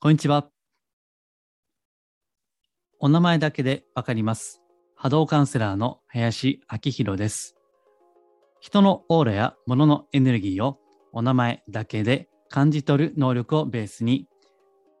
[0.00, 0.48] こんにちは。
[3.00, 4.62] お名前だけでわかります。
[4.94, 7.56] 波動カウンセラーの林明宏です。
[8.60, 10.78] 人のオーラや物のエネルギーを
[11.12, 14.28] お名前だけで感じ取る能力をベースに、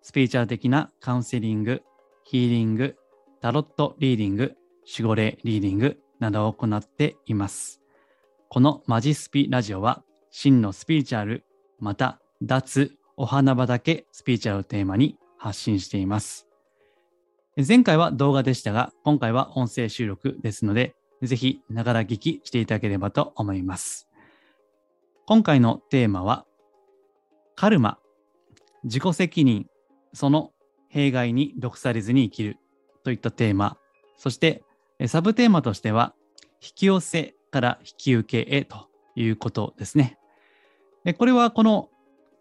[0.02, 1.82] スピリチュアル的なカウンセリング、
[2.24, 2.96] ヒーリング、
[3.40, 7.80] タロットリーディング、守護霊リーディングなどを行っています。
[8.48, 10.02] このマジスピラジオは、
[10.32, 11.44] 真のスピリチュアル、
[11.78, 16.46] また脱お花畑スピリチュアルをテーマに発信しています。
[17.56, 24.08] 前回は動画でしたが、今回は音声収録ですので、ぜひながら聞きしていただければと思います。
[25.26, 26.46] 今回のテーマは、
[27.56, 27.98] カルマ、
[28.84, 29.66] 自己責任、
[30.12, 30.52] その
[30.88, 32.56] 弊害に毒されずに生きる
[33.02, 33.78] といったテーマ、
[34.16, 34.62] そして
[35.08, 36.14] サブテーマとしては、
[36.62, 40.18] 引き寄せから引き受けへということですね。
[41.18, 41.88] これはこの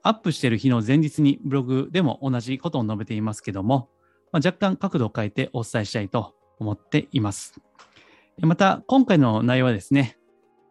[0.08, 3.90] アップしている日の前日にブログでも同じことを述べていますけども、
[4.32, 7.60] まあ、若干角度を変えてお伝えしたいと思っています。
[8.40, 10.18] また、今回の内容はですね、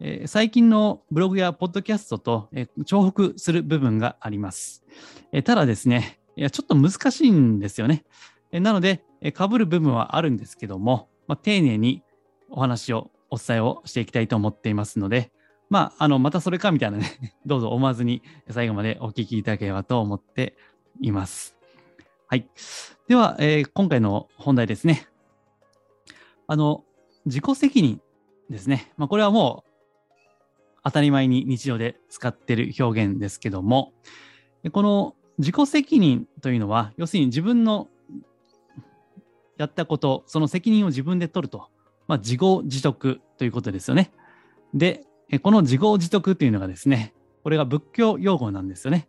[0.00, 4.84] えー、最近のブログやポッドキャストと、えー、重複する部分があります。
[5.32, 8.04] えー、ただですね、いやちょっと難しいんですよね。
[8.52, 12.02] えなので、えー、被る部分はあるんですけども、まあ、丁寧に
[12.48, 15.32] お話を、お伝えをしていきたいと思っていますので、
[15.68, 20.56] まあ、あの、またそれかみたいなね、 どうぞ思わずに最後までお聞きいただければと思って
[21.00, 21.56] います。
[22.28, 22.48] はい。
[23.08, 25.08] では、えー、今回の本題ですね。
[26.46, 26.84] あの、
[27.24, 28.00] 自己責任
[28.48, 28.92] ですね。
[28.96, 29.70] まあ、これはもう
[30.84, 33.92] 当たり前に日常で使ってる表現ですけども、
[34.72, 37.88] この自己責任というのは、要するに自分の
[39.58, 41.68] やったこと、その責任を自分で取ると、
[42.06, 44.12] まあ、自業自得ということですよね。
[44.74, 45.04] で、
[45.42, 49.08] この自業自得というのがですね、これが仏教用語なんですよね。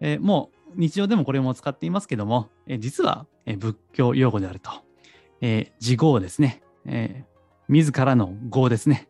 [0.00, 4.70] え、もう日常でもこれも使っていますけども、え、実は、仏教用語であると。
[5.40, 7.24] え自業ですね、え
[7.68, 9.08] 自らの業ですね、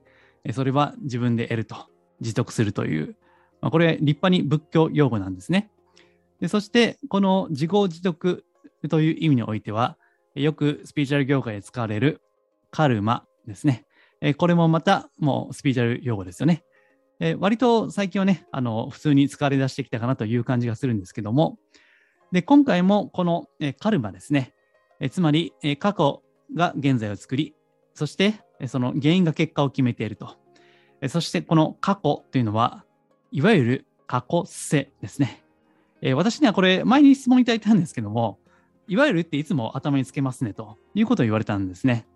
[0.52, 1.77] それは自分で得ると、
[2.20, 3.17] 自得するという、
[3.61, 5.70] まあ、これ立派に仏教用語なんですね。
[6.40, 8.45] でそして、この自業自得
[8.90, 9.96] という意味においては、
[10.34, 12.20] よくスピリチュアル業界で使われる
[12.70, 13.84] カルマですね。
[14.27, 16.64] えこれもまたもうスピリチュアル用語ですよね。
[17.20, 21.58] え割と最近はね、あの普通に使われ出してきたかなという感じがするんですけども、
[22.33, 24.55] で今回もこの、えカルマですね、
[24.98, 26.23] えつまり、え過去
[26.55, 27.55] が現在を作り、
[27.92, 30.36] そしてえその原因が結果を決めていると。
[31.02, 32.83] えそしてこの過去というのは、
[33.30, 35.45] いわゆる過去性ですね。
[36.01, 38.39] え私にはこれ前に質問いただいたんですけども、
[38.89, 42.07] いわゆるっていつも頭につけますねということを言われたんですね。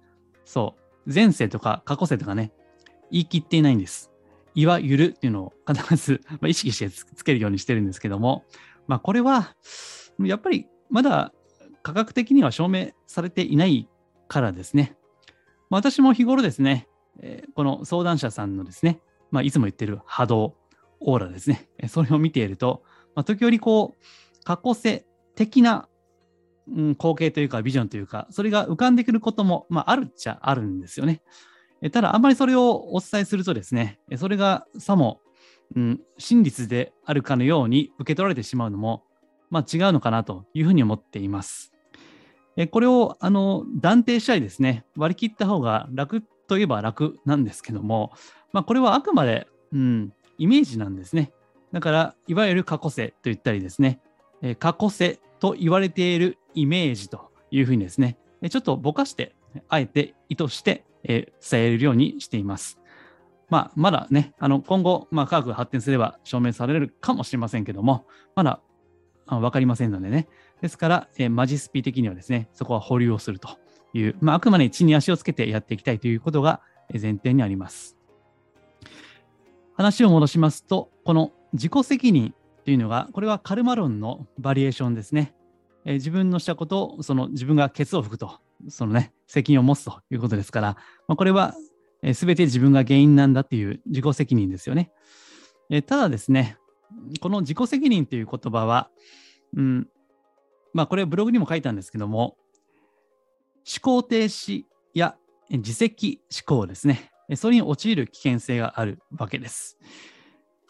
[0.47, 0.88] そう。
[1.07, 2.53] 前世とか過去世とかね、
[3.11, 4.11] 言い切っていないんです。
[4.55, 8.45] いわゆるっていうのを必ず、 まあ、意識してつけるようにしてるんですけども、
[8.87, 9.55] まあこれは、
[10.21, 11.33] やっぱりまだ
[11.83, 13.89] 科学的には証明されていない
[14.27, 14.97] からですね。
[15.71, 16.89] まあ、私も日頃ですね、
[17.21, 20.57] えー、この相談者さんのですね、まあ、いつも言ってる波動、
[21.01, 22.83] オーラですね、それを見ていると、
[23.15, 25.89] まあ、時折こう、過去世的な
[26.77, 31.23] うん、光景というかビジョンというか、それが浮かんでくることも、まあ、あるっちゃあるんですよね。
[31.83, 35.21] えただ、あんまりそれをお伝えするとですね、それがさも、
[35.77, 39.05] うん、真実であるかのように受け取られてしまうのも、
[39.51, 41.73] まあ、違うのかなというふうに思っています。
[42.57, 48.13] えこれをあの断定したりですね、割り切った方が楽といえば楽なんですけども、
[48.53, 51.33] まあ、これはあくまで、うん、イメージなんですね。
[51.73, 54.01] だから、いわゆる過去世と言ったりですね、
[54.43, 58.19] え過去世と言われているイメージというふうにですね、
[58.51, 59.35] ちょっとぼかして、
[59.69, 62.79] あえて意図して、え伝えるようにしています。
[63.49, 68.61] まあ、まだね、あの今後、まあ、科学が発展すれば証明されるかもしれませんけども、まだ
[69.27, 70.29] 分かりませんのでね。
[70.61, 73.59] ですから、えマジスピ的にはですね、そこは保留をすると
[73.95, 76.61] いう、まあ、あくまで地に足をつけてやっていきたいということが
[76.93, 77.97] 前提にあります。
[79.75, 82.35] 話を戻しますと、この自己責任
[82.69, 85.35] というのが、これはカルマ論のバリエーションですね。
[85.87, 90.77] えー、自分のしたことを、その自分がケツを拭くと、そのね、責任を持つということですから、
[91.07, 91.55] まあ、これは
[92.13, 94.93] すべ、えー、て自分が原因なんだっていう自己責任ですよね。
[95.71, 96.59] えー、ただですね、
[97.21, 98.91] この自己責任という言葉は、
[99.57, 99.89] うん、
[100.75, 102.37] まあこれブログにも書いたんですけども、
[103.65, 105.17] 思考停止や
[105.49, 107.13] 自責思考ですね。
[107.35, 109.79] それに陥る危険性があるわけです。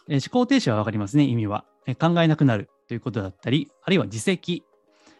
[0.08, 1.64] 思考停止はわかりますね、意味は。
[1.94, 4.64] 考えなくなるということだったり、あるいは自責、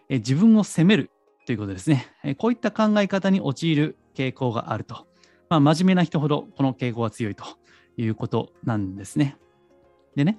[0.08, 1.10] 自分を責める
[1.46, 2.06] ということですね。
[2.38, 5.06] こういった考え方に陥る傾向があると。
[5.48, 7.44] まあ、真面目な人ほどこの傾向が強いと
[7.96, 9.36] いうことなんですね。
[10.14, 10.38] でね、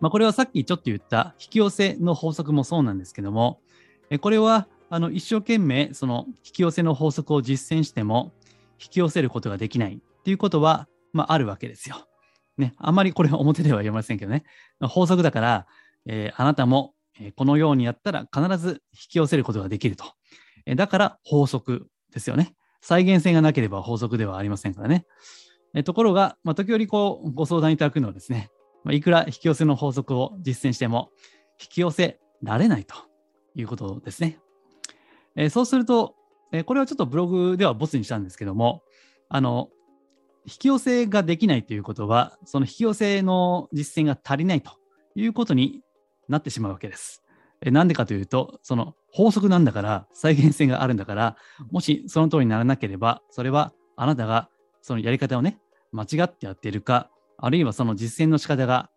[0.00, 3.60] まあ、これはさっきちょっと言った引き寄せの法則もそうなんですけども、
[4.20, 8.32] これはあの一生懸命その引き寄せの法則を実践しても
[8.80, 12.06] 引き寄せることができないっていうことは、まあ、あるわけですよ。
[12.60, 14.44] ね、あんまりこれは表では言えませんけどね、
[14.80, 15.66] 法則だから、
[16.06, 16.94] えー、あなたも
[17.36, 20.04] このようにやったら必ず引き寄せることができると。
[20.76, 22.54] だから法則ですよね。
[22.80, 25.04] 再現性がなければ法則ではありませんからね。
[25.84, 28.50] ところが、まあ、時折こうご相談いただくのはですね、
[28.84, 31.10] まあ、いくら引き寄せの法則を実践しても
[31.60, 32.94] 引き寄せられないと
[33.54, 34.38] いうことですね。
[35.36, 36.14] えー、そうすると、
[36.52, 38.82] えー、これはちょっとブログではボツにしたんですけども、
[39.28, 39.68] あの、
[40.46, 44.72] 引き寄せができないということは、その引き寄せの実践が足りないと
[45.14, 45.80] いうことに
[46.28, 47.22] なってしまうわけです。
[47.62, 51.36] なんでかというと、その法則なんだから、再現性があるんだから、
[51.70, 54.48] もしその通りにならなければ、それはあなたが
[54.80, 55.58] そのやり方をね、
[55.92, 58.90] 間違ってやっているか、あるいはその実践の仕方が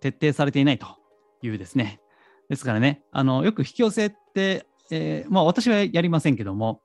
[0.00, 0.86] 徹底されていないと
[1.42, 2.00] いうですね。
[2.48, 6.80] ですからね、あのよく引き寄せって、えー、まあ、私はやりませんけども、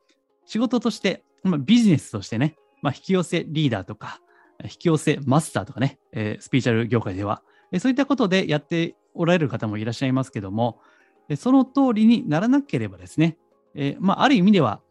[0.45, 2.55] 仕事として、まあ、ビジネスとしてね、
[2.85, 4.19] まあ、引き寄せリーダーとか、
[4.63, 7.41] 引き寄せマスターとかね、えー、スピーチャル業界では、
[7.71, 10.79] え、そういったことでやっておられる方もいらっしゃいますけども、
[11.27, 13.37] えその通りにならなければですね、
[13.73, 14.81] えまあ、ある意味では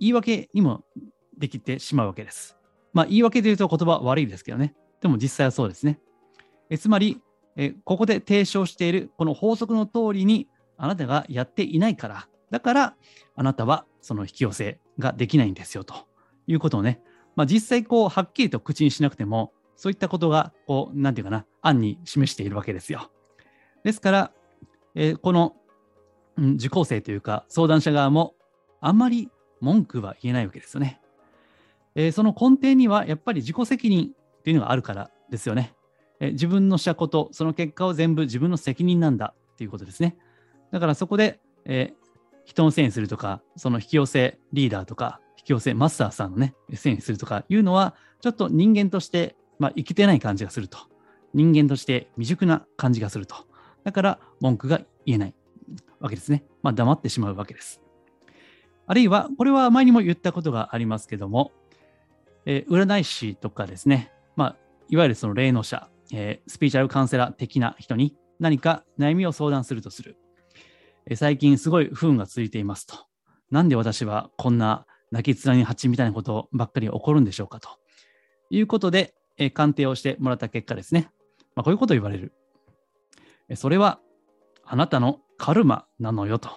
[0.00, 0.84] 言い訳にも
[1.38, 2.56] できてしまうわけです。
[2.92, 4.74] まあ、言い訳というと言葉悪いですけどね。
[5.00, 6.00] でも実際はそうですね。
[6.68, 7.20] えつまり
[7.56, 12.94] え、ここで提唱しているこの法則の通りにあなたがやっていないから、だから
[13.36, 15.94] あなたはその引き寄せができないんですよと
[16.46, 17.00] いうことをね、
[17.36, 23.10] まあ、実際こうはっきりと口にしなくても、そういったことがこう、なんていうかな、案に示しているわけですよ。
[23.82, 24.32] ですから、
[24.94, 25.54] えー、この、
[26.36, 28.34] うん、受講生というか相談者側も
[28.80, 31.00] あんまり文句は言えないわけですよね。
[31.94, 35.74] えー、その根底にはやっぱり自己責任っていうのがあるからですよね。
[36.20, 40.16] えー、自分のしたこと、その結果を全部自分の責任なんだっていうことですね。
[40.70, 41.94] だからそこで、えー、
[42.44, 50.78] 人のせいにするとか、その引き寄せリーダーとか、引き寄せマスターさんのね、せいにするとかいうのは、ちょっと人間として、まあ、生きてない感じがすると。
[51.34, 53.34] 人間として未熟な感じがすると。
[53.82, 55.34] だから文句が言えない
[56.00, 56.44] わけですね。
[56.62, 57.82] まあ、黙ってしまうわけです。
[58.86, 61.52] あるいは、これは前にも言ったことがありますけども、
[62.46, 64.56] えー、占い師とかですね、まあ、
[64.88, 70.16] いわゆるその霊能者、えー、スピーチャルカウンセラー的な人に何か悩みを相談するとする。
[71.06, 72.96] えー、最近すごい不運が続いていますと。
[73.50, 77.68] なんで私はこんな泣き面に蜂みたいなことばっかり起こるんでしょうかと
[78.50, 81.08] いうことで、え、鑑定をしてもらった結果ですね、
[81.54, 82.32] まあ、こういうことを言われる。
[83.54, 84.00] それは
[84.64, 86.50] あなたのカルマなのよと。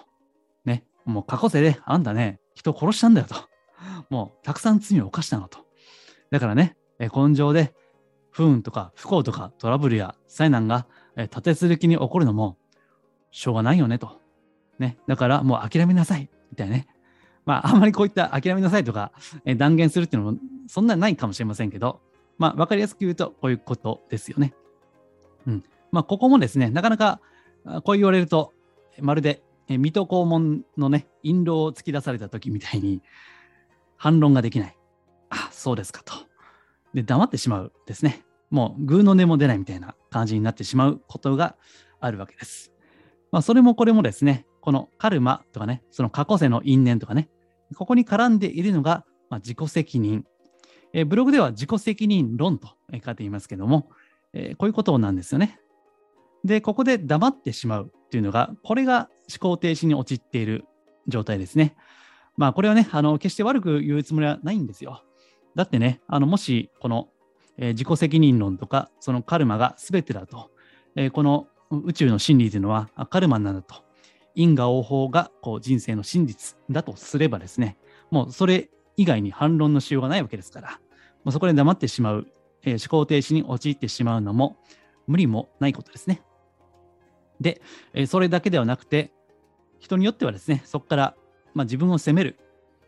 [0.64, 3.36] ね、もう過去世であんたね、人を殺したんだよと。
[4.10, 5.60] もうたくさん罪を犯したのと。
[6.32, 7.72] だからね、え根性で
[8.32, 12.56] 不運とか不幸とかトラブルや災難が、え立て続けに起こるのも
[13.30, 14.20] しょうがないよねと。
[14.80, 16.88] ね、だからもう諦めなさいみたいなね。
[17.48, 19.10] まあ、あんまりこういった諦めなさいとか、
[19.46, 22.02] え断言するっていうのもそんなにないかもしれませんけど、
[22.36, 24.52] まあ、わかりやすく言うとこういうことですよね。
[25.46, 25.64] うん。
[25.90, 27.22] まあ、ここもですね、なかなか
[27.84, 28.52] こう言われると、
[29.00, 33.00] まるで水戸黄門のね、印籠を突き出された時みたいに
[33.96, 34.76] 反論ができない。
[35.30, 36.12] あ、そうですかと。
[36.92, 38.26] で、黙ってしまうですね。
[38.50, 41.56] もう、グーの音も出ないみたいな感じになってしまうことが
[41.98, 42.72] あるわけです。
[43.32, 47.30] まあ、それもこれもですね、このカルマとかね、その過去世の因縁とかね、
[47.74, 50.24] ここに絡んでいるのが、まあ、自己責任。
[50.92, 52.68] えー、ブログでは自己責任論と
[53.04, 53.90] 書いていますけども、
[54.32, 55.60] えー、こういうことなんですよね。
[56.44, 60.64] で、ここで黙ってしまうっていうのが、これが思考停止に陥っている
[61.06, 61.76] 状態ですね。
[62.36, 65.02] まあ、これはね、あの決して悪く言うつもりはないんですよ。
[65.54, 67.08] だってね、あのもしこの、
[67.56, 70.50] えー、自己責任論とか、そのカルマが全てだと、
[70.94, 73.82] えー、この宇宙の真理というのはカルマなんだと、
[74.38, 77.76] 因果応報がこう人生の真実だとすればですね、
[78.12, 80.80] もうそれ以外に反論のしようがないわけですから、
[81.24, 82.28] もうそこで黙ってしまう、
[82.62, 84.56] えー、思考停止に陥ってしまうのも
[85.08, 86.22] 無理もないことですね。
[87.40, 87.60] で、
[87.94, 89.12] えー、それだけではなくて、
[89.80, 91.16] 人によってはですね、そこから、
[91.52, 92.38] まあ、自分を責める、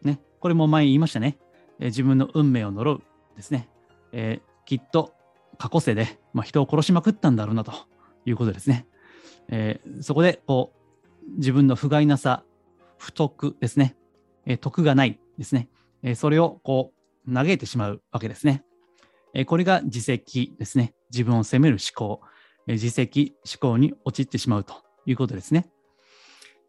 [0.02, 1.36] ね、これも前言いましたね、
[1.80, 3.02] えー、自分の運命を呪う
[3.34, 3.68] ですね、
[4.12, 5.14] え、きっと
[5.58, 7.72] 過去世で、まあ、人を殺しまくったんだろうなと
[8.24, 8.86] いうことですね。
[9.48, 10.79] えー、そこでこう
[11.36, 12.44] 自分の不甲斐なさ、
[12.98, 13.96] 不徳ですね、
[14.46, 15.68] え、徳がないですね、
[16.02, 16.92] え、それをこ
[17.26, 18.64] う嘆いてしまうわけですね。
[19.34, 20.94] え、これが自責ですね。
[21.10, 22.20] 自分を責める思考、
[22.66, 24.74] え、自責思考に陥ってしまうと
[25.06, 25.70] いうことですね。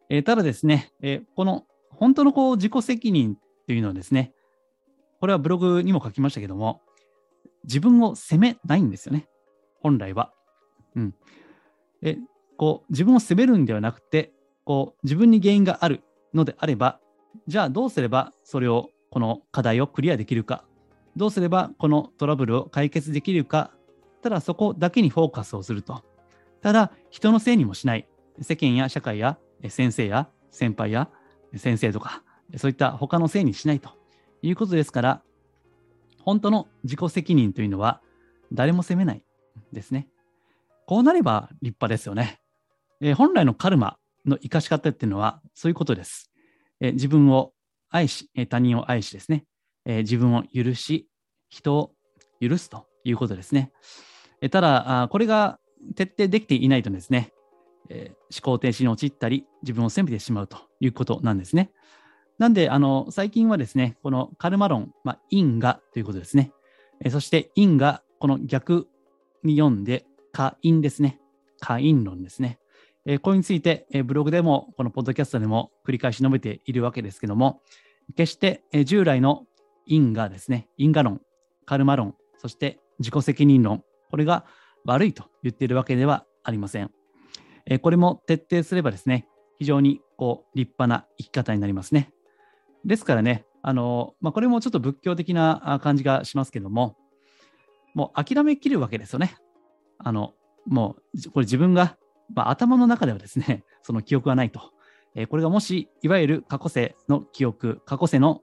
[0.08, 4.32] え、ただですね、え、この本当のこう自己責任っていうのはですね、
[5.20, 6.82] これはブログにも書きましたけども、
[7.64, 9.28] 自分を責めないんですよね。
[9.80, 10.32] 本来は。
[10.96, 11.14] うん。
[12.02, 12.18] え
[12.56, 14.32] こう自分を責めるんではなくて、
[14.64, 16.02] こう自分に原因がある
[16.34, 17.00] のであれば、
[17.46, 20.64] じゃあどうすればそれを、この課題をクリアできるか、
[21.16, 23.72] どうすればこのトラブルを解決できるか、
[24.22, 26.02] ただそこだけにフォーカスをすると。
[26.62, 28.06] ただ、人のせいにもしない。
[28.40, 29.36] 世間や社会や
[29.68, 31.10] 先生や先輩や
[31.56, 32.22] 先生とか、
[32.56, 33.90] そういった他のせいにしないと
[34.42, 35.22] いうことですから、
[36.20, 38.00] 本当の自己責任というのは
[38.52, 39.22] 誰も責めない
[39.72, 40.08] ですね。
[40.86, 42.40] こうなれば立派ですよね。
[43.00, 46.30] えー、本来のカルマの生かし方っていうのはそういうことです。
[46.80, 47.52] え、自分を
[47.90, 49.44] 愛し、他人を愛しですね、
[49.84, 51.08] え自分を許し、
[51.48, 51.92] 人を
[52.40, 53.72] 許すということですね。
[54.40, 55.58] えただあ、これが
[55.94, 57.32] 徹底できていないとですね、
[57.88, 61.70] え思考停止に陥ったり、自分を責めてしまうということなんですね。
[62.38, 66.52] なんで、あの、最近はですね、このカルマ論、まあ、因果ということですね。
[67.04, 68.88] えそして因果、この逆
[69.44, 71.20] に読んで、可因ですね。
[71.60, 72.58] 可因論ですね。
[73.04, 77.62] えこれについて、えブログでも、このポッドキャストでも繰り返し述べているわけですけども、
[78.16, 79.46] 決して、え従来の
[79.86, 81.20] 因果ですね、因果論、
[81.66, 84.44] カルマ論、そして自己責任論、これが
[84.84, 86.90] 悪いと言っているわけではありません。
[87.66, 89.26] えこれも徹底すればですね、
[89.58, 92.12] 非常にこう立派な生き方になりますね。
[92.84, 96.96] ですからね、あのまあ、これもちょっと仏教的な感じがしますけども、
[97.94, 99.36] もう諦めきるわけですよね。
[99.98, 100.34] あの
[100.66, 101.96] もうこれ自分が、
[102.34, 104.72] まあ、頭の中ではですね、 その記憶がないと。
[105.14, 108.42] えー、これがもし、いわゆる過去世の記憶、過去世の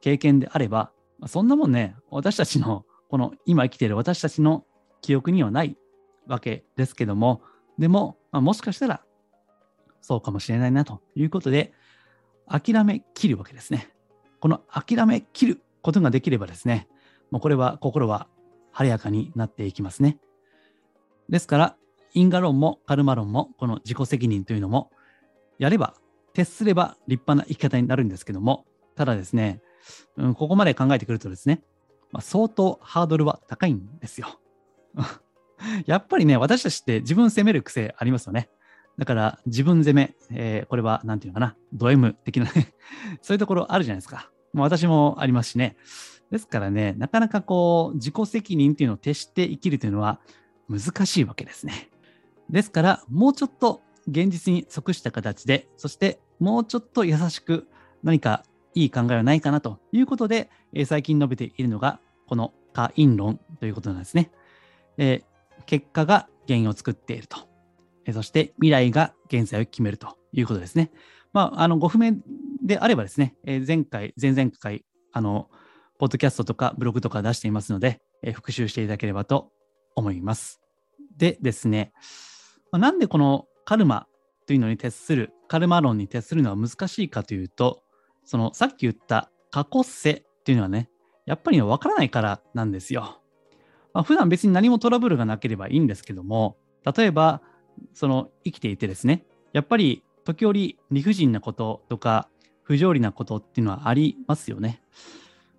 [0.00, 4.66] 経験であれば、ま、そんなもんね、私たちの、この今生きている私たちの
[5.00, 5.76] 記憶にはない
[6.26, 7.42] わけですけども、
[7.78, 9.02] でも、まあ、もしかしたら
[10.00, 11.72] そうかもしれないなということで、
[12.48, 13.90] 諦めきるわけですね。
[14.40, 16.88] この諦めきることができればですね、
[17.30, 18.28] もうこれは心は
[18.72, 20.18] 晴れやかになっていきますね。
[21.28, 21.76] ですから、
[22.14, 24.90] 因果論もカルマ論もこの自己責任というのも、
[25.58, 25.94] やれば、
[26.32, 29.60] 徹すれば立派な生き方になるんですけども、ただですね、
[30.16, 31.62] うん、ここまで考えてくるとですね、
[32.12, 34.40] まあ、相当ハードルは高いんですよ。
[35.86, 38.48] やっぱりね、私たちって自分責める癖ありますよね。
[38.98, 42.74] だから自分攻め、えー、これは何て言うのかな、ド M 的なね
[43.22, 44.30] そういうところあるじゃないですか。
[44.52, 45.76] もう私もありますしね。
[46.30, 50.20] ですからね、なかなかこう、自己責任っていうのを徹して生きるというのは
[50.68, 51.90] 難しいわけですね。
[52.50, 57.68] ですから、もうちょっと現実に即した形で、そしてもうちょっと優しく
[58.02, 64.30] 何かいい考えはないかなということで、えー、最近述べているのが、この可因論ということなんですね。
[64.98, 67.48] えー、結果が原因を作っていると。
[68.12, 70.90] そして未来が現在を決めるということですね。
[71.32, 72.14] まあ、あのご不明
[72.62, 75.50] であればですね、え前回、前々回、あの、
[75.98, 79.52] ポッドキャストとかブログとか出していますので、え復習していただければと
[79.94, 80.60] 思います。
[81.16, 81.92] でですね、
[82.72, 84.06] なんでこのカルマ
[84.46, 87.82] というのに徹する、カルマ論に徹するのは難しいかというと、
[88.24, 90.90] そのさっき言った過去世というのはね、
[91.26, 93.20] やっぱりわからないからなんですよ。
[93.92, 96.56] まあ、普段別に何もトラブルがなければいいんですけども、
[96.96, 97.42] 例えば
[97.94, 102.28] その生きていてですね、やっぱり時折理不尽なこととか
[102.62, 104.82] 不条理なことっていうのはありますよね。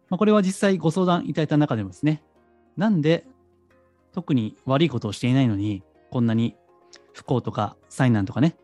[0.10, 2.24] まあ、これは実際ご相談いただいた中でもですね、
[2.78, 3.26] なんで
[4.12, 6.56] 特に悪いことをしていないのに、こんなに
[7.20, 8.56] 不幸とか災難とかね、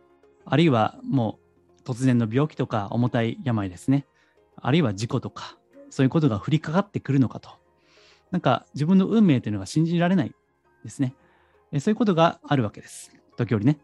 [0.46, 1.40] あるいはも
[1.80, 4.06] う突然の病気とか重たい病ですね、
[4.56, 5.58] あるいは事故とか、
[5.90, 7.50] そういうことが降りかかってくるのかと。
[8.32, 10.32] なんか自分の運命というのが信じられない
[10.86, 11.16] ですね。
[11.80, 13.12] そういうことがあるわけです。
[13.36, 13.78] 時折ね。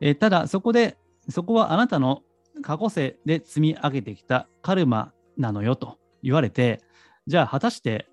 [0.00, 0.96] え、ただ、そこで、
[1.28, 2.22] そこはあなたの
[2.62, 6.80] 過去世で積み上げてきたカルマなのよと言われて、
[7.26, 8.08] じゃあ果たして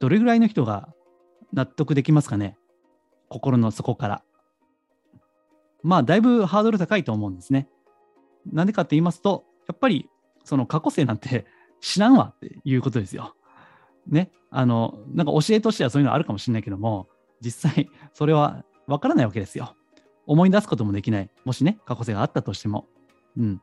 [0.00, 0.92] どれぐらいの人が
[1.52, 2.56] 納得できますかね？
[3.28, 4.24] 心の底から。
[5.82, 7.68] まあ、だいぶハードル高いと思うんですね。
[8.52, 10.08] なんでかって言いますと、やっぱり
[10.44, 11.46] その過去世なんて
[11.80, 13.34] 知らんわっていうことですよ。
[14.06, 14.30] ね。
[14.50, 17.08] あの、なんか教えとしてはそういうのあるかもしれないけども、
[17.40, 19.74] 実際 それはわからないわけですよ。
[20.26, 21.30] 思い出すこともできない。
[21.44, 22.86] もしね、過去性があったとしても。
[23.36, 23.62] うん。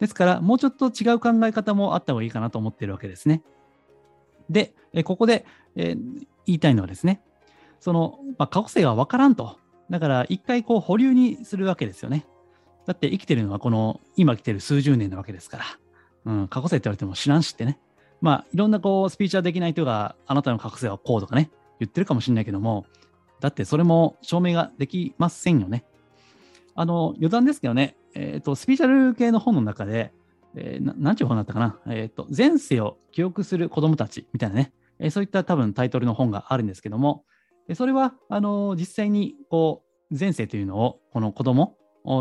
[0.00, 3.42] ですから、もうちょっと違う考え方もあった方がいいかなと思っているわけですね。
[4.50, 7.22] で、えここで、えー、言いたいのはですね、
[7.80, 9.58] その、まあ、過去性はわからんと。
[9.92, 12.24] だから、一回こう保留にするわけですよね。
[12.86, 15.64] だって生きてるのはこの今来てる数十年なわけですから、
[16.24, 17.78] うん、過去性って言われても知らんしってね。
[18.22, 22.86] まあ、いろんなこうスピーチャーできない人があなたの過去性はこうとかね、言ってるかもしれないけども、
[23.40, 25.84] だってそれも証明ができませんよね。
[26.74, 30.14] あの、余談ですけどね、えっ、ー、と、スピーチャル系の本の中で、
[30.54, 37.26] えー、なんちゅう本だったかな、えっ、ー、と、前世を記憶する子供たちみたいなね、えー、そういった多分タイトルの本があるんですけども、
[37.68, 41.76] でそれは、あの、実際に、こう、前世というのをこの子供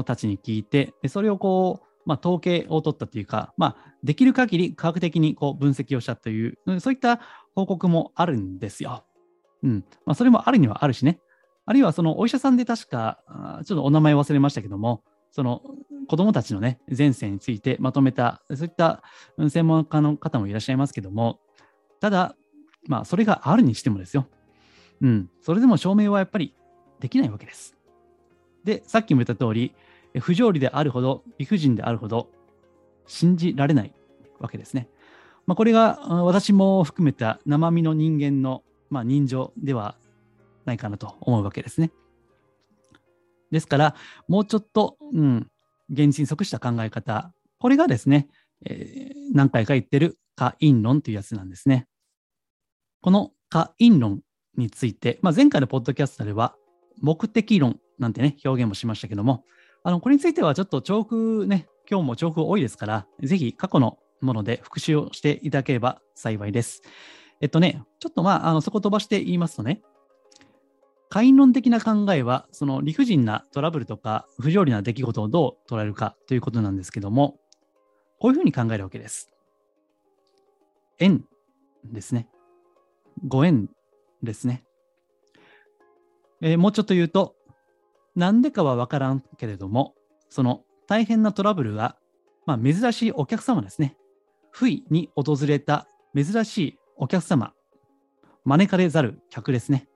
[0.05, 7.19] たちに聞いて、でそれをこう、まあ、統計を取ったというか、まあ、できる限り科学的にこう分析をしたという、そういった
[7.53, 9.03] 報告もあるんですよ。
[9.63, 9.85] うん。
[10.05, 11.19] まあ、それもあるにはあるしね。
[11.65, 13.19] あるいはそのお医者さんで確か、
[13.65, 15.61] ちょっとお名前忘れましたけども、その
[16.07, 19.03] 子供たちのね、前世についてまとめた、そういった
[19.49, 21.39] 専門家の方もいらっしゃいますけども、
[21.99, 22.35] ただ、
[22.87, 24.27] まあ、それがあるにしてもですよ。
[25.01, 25.29] うん。
[25.41, 26.53] それでも証明はやっぱり
[26.99, 27.75] できないわけです。
[28.63, 29.73] で、さっきも言った通り、
[30.19, 32.29] 不条理であるほど、理不尽であるほど、
[33.07, 33.93] 信じられない
[34.39, 34.87] わけですね。
[35.47, 39.97] まあ、これが私も含めた生身の人間の、まあ、人情では
[40.65, 41.91] ないかなと思うわけですね。
[43.51, 43.95] ですから、
[44.27, 45.49] もうちょっと、うん、
[45.89, 48.27] 現実に即した考え方、これがですね、
[48.65, 51.87] えー、何回か言ってる可因論というやつなんですね。
[53.01, 54.21] この可因論
[54.57, 56.55] について、まあ、前回のポッドキャストでは、
[57.01, 59.45] 目的論なんてね、表現もしましたけども、
[59.83, 66.81] あの、これについてはちょっと重複ね、今日も重複多いですから、ぜひ過去のもので復習をしていただければ幸いです。
[67.41, 69.81] えっとね、ちょっとまあ、あのそこ飛ばして言いますとね、
[71.09, 77.39] 会員論的な考えは、その理不尽なトラブルとか不条理な出来事をどう捉えるかということなんですけども、
[78.19, 79.29] こういうふうに考えるわけです。
[80.99, 81.25] 縁
[81.83, 82.29] ですね。
[83.27, 83.69] ご縁
[84.23, 84.63] ですね。
[86.41, 87.35] えー、もうちょっと言うと、
[88.15, 89.95] なんでかはわからんけれども、
[90.29, 91.97] その大変なトラブルが、
[92.45, 93.95] まあ、珍しいお客様ですね。
[94.51, 97.53] 不意に訪れた珍しいお客様、
[98.43, 99.87] 招かれざる客ですね。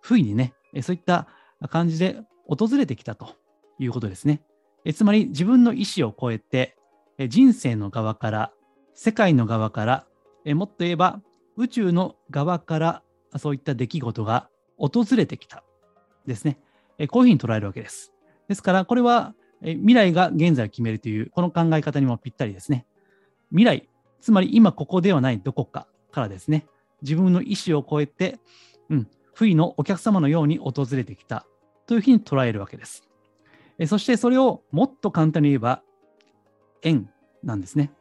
[0.00, 1.28] 不意にね、そういった
[1.68, 3.34] 感じで訪れてきたと
[3.78, 4.42] いうことですね。
[4.94, 6.76] つまり自分の意思を超えて、
[7.28, 8.52] 人生の側から、
[8.94, 10.06] 世界の側から、
[10.54, 11.20] もっと言えば
[11.56, 13.02] 宇宙の側から
[13.38, 15.62] そういった出来事が訪れてきた
[16.26, 16.58] ですね。
[17.08, 18.12] こういうふうに捉えるわけです。
[18.48, 22.86] ですから、これは未来が現在を決めるという、この考え方にもぴったりですね。
[23.50, 23.88] 未来、
[24.20, 26.66] つまり今ここではないどこかからですね、
[27.02, 28.38] 自分の意思を超えて、
[28.88, 31.46] うん、不意のお客様のように訪れてきた
[31.86, 33.08] というふうに捉えるわけです。
[33.86, 35.82] そしてそれをもっと簡単に言えば、
[36.82, 37.08] 縁
[37.42, 37.92] なんですね。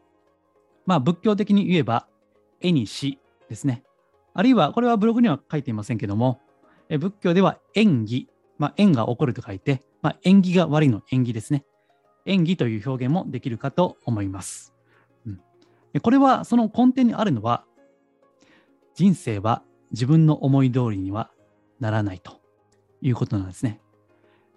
[0.86, 2.08] まあ仏教的に言えば、
[2.60, 3.84] 絵にしですね。
[4.40, 6.40] あるいは、これはブログには書いていませんけども、
[6.88, 11.66] え仏教では縁起、まあ、縁が起こると書いて、まあ、縁起が悪いの縁起ですね。
[12.26, 14.74] 縁起という表現もできるかと思います。
[15.26, 15.42] うん、
[16.02, 17.66] これは、その根底にあるのは、
[18.96, 21.32] 人生は自分の思い通りには
[21.82, 22.40] ならないと
[23.02, 23.82] いうことなんですね。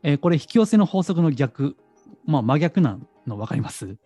[0.05, 1.77] えー、これ引き寄せの法則の逆、
[2.25, 3.87] まあ真逆なの分かります？
[3.87, 3.97] 引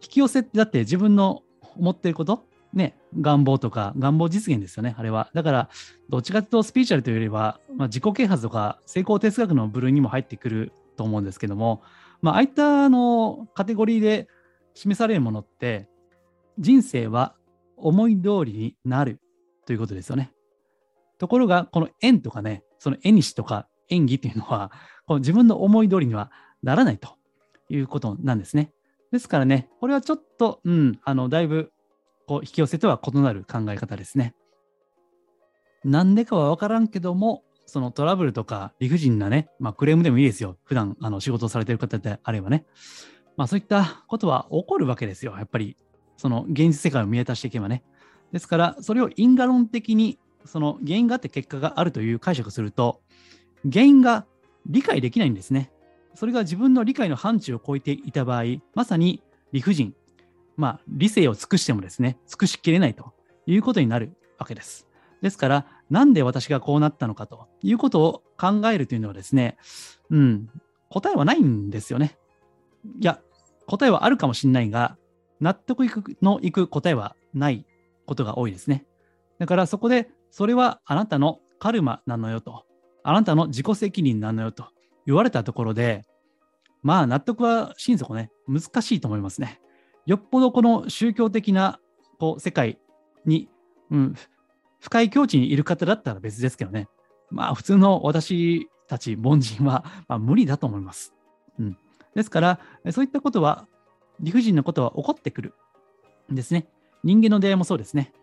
[0.00, 1.42] き寄せってだって自分の
[1.76, 5.30] 思っていることね、願望とか願望実現ですよね、あれは。
[5.34, 5.68] だから、
[6.08, 11.82] どっちかというとスピーチュアルというよりは、まあ、自己啓発とか成功哲学の部類にも入ってくると思うんですけども、
[12.20, 14.28] まあ、ああいったあのカテゴリーで
[14.74, 15.88] 示されるものって、
[16.58, 17.34] 人生は
[17.76, 19.20] 思い通りになる
[19.66, 20.32] ということですよね。
[21.18, 24.70] ところが、この縁とかね、その縁にしとか演技っていうのは、
[25.06, 26.30] この自分の思い通りには
[26.62, 27.16] ならないと
[27.68, 28.72] いうことなんですね。
[29.12, 31.72] ですからね、これはちょっと、うん、あの、だいぶ、
[32.36, 34.34] 引き寄せとは異なる考え方ですね。
[35.84, 40.56] なんでかはわからんけども、そのトラブルとか理不尽なね、まあクレームでもいいですよ。
[40.64, 42.66] 普段あの仕事をされてる方であればね。
[43.36, 45.34] まあそういったことは起こるわけですよ。
[45.36, 45.76] やっぱり、
[46.16, 47.84] その現実世界を見渡していけばね。
[48.32, 53.00] ですから、それを因果論的に、その原因があって結果があるという解釈すると、
[53.70, 54.26] 原因が
[54.66, 55.70] 理解できないんですね。
[56.14, 59.94] それが自分の理解の範疇を超えていた場合、まさに理不尽、
[60.58, 63.14] まあ、理性を尽くしてもですね、尽くしきれないと
[63.46, 64.88] いうことになるわけです。
[65.22, 69.56] ですから、なんで私がこうなったのかということを考えるというのはですね、
[70.10, 70.50] うん、
[70.90, 72.18] 答えはないんですよね。
[73.00, 73.20] いや、
[73.66, 74.96] 答えはあるかもしれないが、
[75.40, 77.64] 納得いくのいく答えはない
[78.06, 78.84] ことが多いですね。
[79.38, 82.64] だからそこで、それはあなたのカルマなのよと、
[83.04, 84.66] あなたの自己責任なのよと
[85.06, 86.04] 言われたところで、
[86.82, 89.60] まあ納得は心底ね、難しいと思いますね。
[90.08, 91.78] よっぽどこの宗教的な
[92.18, 92.78] こう世界
[93.26, 93.50] に、
[93.90, 94.14] うん、
[94.80, 96.88] 深い境地にいる方だったら別ですけどね。
[97.30, 101.12] まあ普通の私たち凡人は、まあ、無理だと思います。
[101.58, 101.76] うん、
[102.14, 103.66] ですから、そういったことは、
[104.18, 105.54] 理不尽なことは起こってくる
[106.32, 106.66] んですね。
[107.04, 108.14] 人間の出会いもそうですね。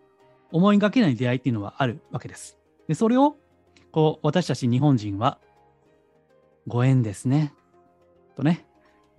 [0.51, 2.57] 思いがけない出会いっていうのはあるわけです。
[2.87, 3.37] でそれを、
[3.91, 5.39] こう、私たち日本人は、
[6.65, 7.53] ご縁ですね。
[8.35, 8.65] とね。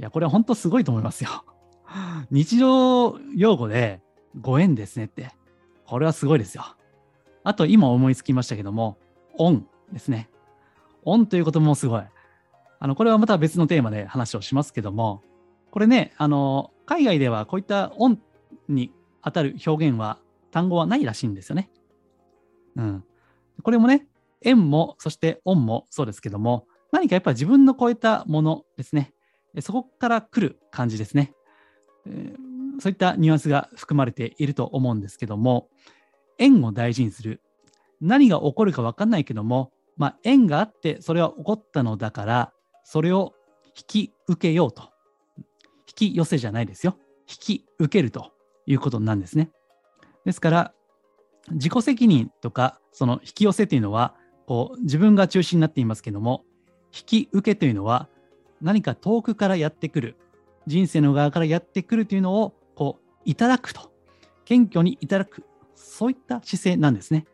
[0.00, 1.44] いや、これは本当すごいと思いますよ。
[2.30, 4.00] 日常用語で、
[4.40, 5.30] ご縁ですねって。
[5.86, 6.64] これはすごいですよ。
[7.44, 8.98] あと、今思いつきましたけども、
[9.38, 10.28] 恩ですね。
[11.04, 12.02] 恩ということもすごい。
[12.78, 15.22] あのこれはまた別のテーマで話をしますけども、
[15.70, 18.20] これね、あの海外ではこういったオン
[18.68, 20.18] に当たる表現は、
[20.50, 21.70] 単語はないらしいんですよね。
[22.76, 23.04] うん。
[23.62, 24.06] これもね、
[24.42, 29.12] 円も、そしてオンもそうですけども、何かやっぱり自分の超えたものですね。
[29.60, 31.32] そこから来る感じですね。
[32.78, 35.68] そういったニュアンスが含まれていると思うんですけども、
[36.38, 37.40] 縁を大事にする。
[38.00, 42.52] 何が起こるか分かんないけども、まあ、縁があってそれは起こったのだから、
[42.84, 43.32] それを
[43.76, 44.90] 引き受けようと。
[45.88, 46.98] 引き寄せじゃないですよ。
[47.28, 48.32] 引き受けると
[48.66, 49.50] いうことなんですね。
[50.24, 50.74] ですから、
[51.52, 54.14] 自己責任とか、その引き寄せというのは、
[54.46, 56.44] こう自分が中心になっていますけども、
[56.94, 58.08] 引き受けというのは、
[58.60, 60.16] 何か遠くからやってくる、
[60.66, 63.92] 人生の側からやってくるというのを、こう、いただくと。
[64.44, 65.44] 謙虚にいただく。
[65.74, 67.26] そういった姿勢なんですね。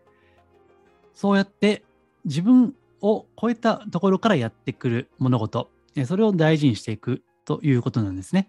[1.15, 1.85] そうやって
[2.25, 5.71] 自分を超えたところからやってくる物事、
[6.07, 8.49] それを大事にしていくということなんですね。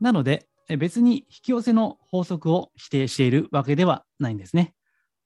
[0.00, 0.46] なので、
[0.78, 4.74] 別に引き寄せの法則を否定しているわけではないんですね。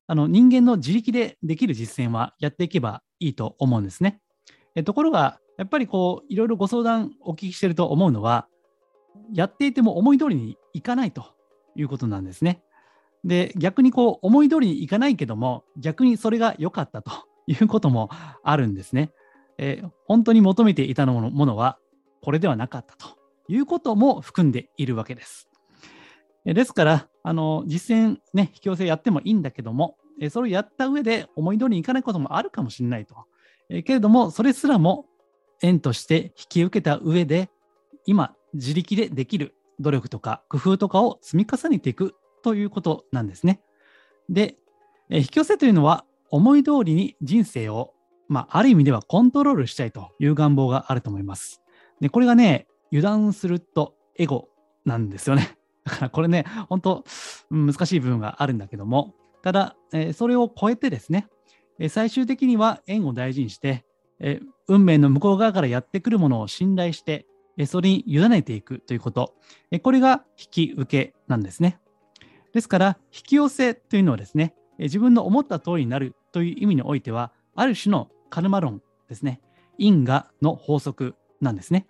[0.06, 4.20] あの人間の自力でできる実践はやっていけばいいと思うんですね。
[4.84, 8.48] ところが、やっぱりこう、いろいろご相談お聞きしていると思うのは、
[9.32, 11.26] やっていても思い通りにいかないと
[11.74, 12.62] いうことなんですね。
[13.24, 17.10] で、逆にこう、思い通りにいかないけども、逆にそれが良かったと
[17.46, 18.10] いうことも
[18.42, 19.12] あるんですね。
[19.56, 21.78] えー、本当に求めていたものものは、
[22.22, 23.16] これではなかったと
[23.48, 25.48] いうことも含んでいるわけです。
[26.44, 29.96] ですから、あの実践、ね、引き寄せやってもいいんだけども、
[30.30, 33.16] それをやった上で思い通りにいかないこともあるかもしれないと。
[33.68, 35.06] けれども、それすらも
[35.62, 37.50] 縁として引き受けた上で、
[38.06, 43.60] 今、自力でできる努力とか工夫とかを積み重ねていくということなんですね。
[44.28, 44.56] で、
[45.10, 47.92] え引き寄せというのは、思い通りに人生を、
[48.28, 51.62] まあ、ある意味ではコントロールしたいという願望があると思います。
[52.00, 54.48] で、これがね、油断するとエゴ
[54.84, 55.56] なんですよね。
[55.84, 57.04] だからこれね、本当
[57.50, 61.28] 難しい部分があるんだけども、ただ、え、それを超えてですね、
[61.78, 63.84] え、最終的には縁を大事にして、
[64.18, 67.26] え、運命の向こう側からやってくるものを信頼して、
[67.66, 69.34] それに委ねていくということ、
[69.82, 71.78] これが引き受けなんですね。
[72.52, 79.40] ですから、引き寄せというのはですね、自分の思った通りになるという意味においては、ある種のカルマ論ですね、
[79.78, 81.86] 因果の法則なんですね。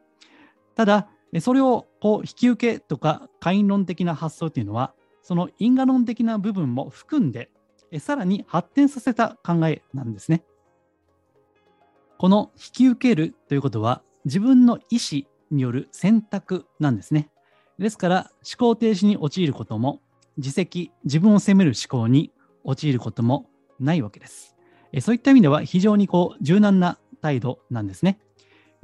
[0.74, 1.09] ただ、
[1.40, 7.50] それをこう引き受けとか会員論的な発想というのは、その因果論的な部分も含んで、
[7.98, 10.44] さらに発展させた考えなんですね。
[12.18, 17.30] この引き受けるということは、自分の意思による選択なんですね。
[17.78, 20.00] ですから、思考停止に陥ることも、
[20.37, 22.33] 自責、自分を責める思考に
[22.64, 24.57] 陥ることもないわけです。
[25.00, 28.20] そういった意味では非常にこう柔軟な態度なんですね。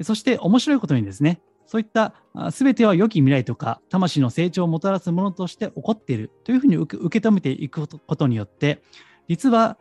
[0.02, 2.14] そして面白いことにですね、そういった
[2.50, 8.82] 全ては良き未来とか魂の成長をもたらすものとして起こっているというふうに受け止めていくことによって
[9.28, 9.78] 実は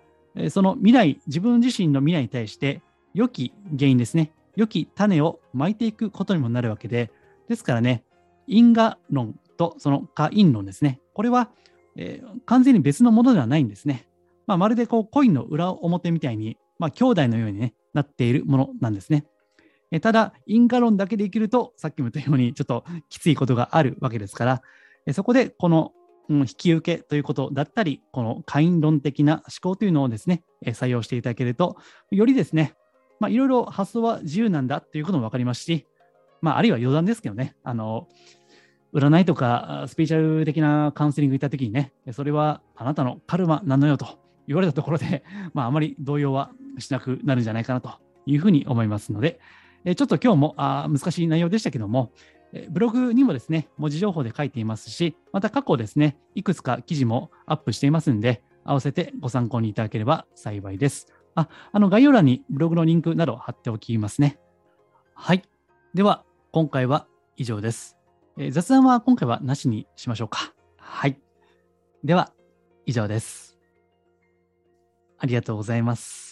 [0.51, 2.83] その未来自分自身の未来に対して
[3.15, 7.11] 良き原因ですね良き種をまいていくことにもなるわけで
[7.47, 8.03] ですからね
[8.47, 11.49] 因果論とその果因論ですねこれは、
[11.95, 14.07] えー、完全に別のものではないんですね、
[14.47, 19.25] まあ、まるでこうコインの裏表みたいに、まあ、兄弟のように、ね、なっているものなんですね。
[19.91, 24.61] えただ、因果論だけで生きると、さっきも言ったように、ちょっときついことがあるわけですから、
[25.05, 25.93] えそこでこの、
[26.29, 31.77] うん、引き受けということだったり、この会員論的な思考というのをですね、え採用していただけると、
[32.11, 32.75] よりですね、
[33.19, 35.85] まあ、いろいろ発想は自由なんだということも分かりますし、
[36.41, 38.07] まあ、あるいは余談ですけどね、あの、
[38.93, 47.91] 占いとかスピーチャル的なカウンセリング行った時にね、それはあなたのカルマなのよと言われたところで、 まあ、あまり動揺はしなくなるんじゃないかなと
[48.25, 49.39] いうふうに思いますので、
[49.85, 52.11] ちょっと今日もあ難しい内容でしたけども、
[52.71, 61.18] ブログにもですね、文字情報で書いていますし、また過去ですね、いくつか記事もアップしていますんで、合わせてご参考にいただければ幸いです。
[61.39, 64.39] あ、あの概要欄にブログのリンクなど貼っておきますね。
[65.13, 65.43] はい。
[65.93, 67.97] では、今回は以上です。
[68.37, 70.53] えー、雑談は今回はなしにしましょうか。
[70.77, 71.19] はい。
[72.03, 72.31] では、
[72.85, 73.57] 以上です。
[75.17, 76.28] ありがとうございます。